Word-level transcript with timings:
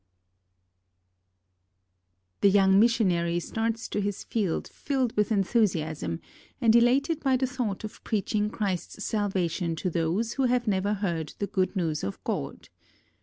D. 2.41 2.47
The 2.47 2.51
young 2.55 2.79
missionary 2.79 3.39
starts 3.39 3.87
to 3.89 4.01
his 4.01 4.23
field 4.23 4.67
filled 4.69 5.15
with 5.15 5.31
enthusiasm, 5.31 6.21
and 6.59 6.75
elated 6.75 7.19
by 7.19 7.37
the 7.37 7.45
thought 7.45 7.83
of 7.83 8.03
preaching 8.03 8.49
Christ's 8.49 9.03
salvation 9.05 9.75
to 9.75 9.91
those 9.91 10.33
who 10.33 10.45
have 10.45 10.67
never 10.67 10.95
heard 10.95 11.35
the 11.37 11.45
good 11.45 11.75
news 11.75 12.03
of 12.03 12.17
God. 12.23 12.69